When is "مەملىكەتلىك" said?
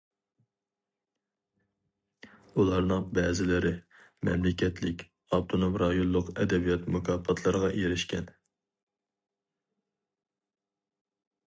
4.29-5.05